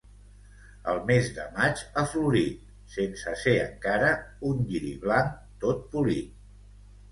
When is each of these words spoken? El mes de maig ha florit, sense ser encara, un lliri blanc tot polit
El 0.93 1.01
mes 1.11 1.27
de 1.35 1.45
maig 1.57 1.83
ha 1.97 2.05
florit, 2.13 2.65
sense 2.95 3.35
ser 3.43 3.55
encara, 3.67 4.09
un 4.53 4.67
lliri 4.73 4.97
blanc 5.07 5.39
tot 5.67 5.89
polit 5.95 6.45